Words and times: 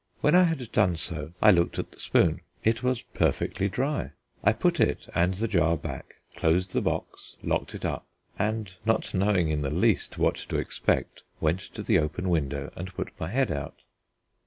When 0.21 0.33
I 0.33 0.45
had 0.45 0.71
done 0.71 0.95
so 0.97 1.33
I 1.43 1.51
looked 1.51 1.77
at 1.77 1.91
the 1.91 1.99
spoon. 1.99 2.41
It 2.63 2.81
was 2.81 3.03
perfectly 3.03 3.69
dry. 3.69 4.13
I 4.43 4.51
put 4.51 4.79
it 4.79 5.07
and 5.13 5.35
the 5.35 5.47
jar 5.47 5.77
back, 5.77 6.15
closed 6.35 6.73
the 6.73 6.81
box, 6.81 7.35
locked 7.43 7.75
it 7.75 7.85
up, 7.85 8.07
and, 8.39 8.73
not 8.83 9.13
knowing 9.13 9.49
in 9.49 9.61
the 9.61 9.69
least 9.69 10.17
what 10.17 10.37
to 10.37 10.57
expect, 10.57 11.21
went 11.39 11.59
to 11.75 11.83
the 11.83 11.99
open 11.99 12.29
window 12.29 12.73
and 12.75 12.91
put 12.95 13.09
my 13.19 13.27
head 13.27 13.51
out. 13.51 13.83